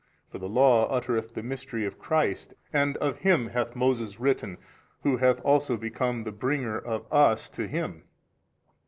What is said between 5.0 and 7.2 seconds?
who hath also become the bringer of